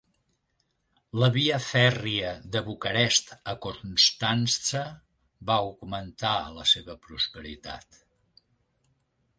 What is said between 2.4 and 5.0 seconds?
de Bucarest a Constanţa